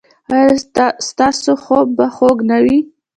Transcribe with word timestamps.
ایا 0.33 0.49
ستاسو 1.09 1.51
خوب 1.63 1.87
به 1.97 2.05
خوږ 2.15 2.37
نه 2.49 2.57
وي؟ 2.63 2.77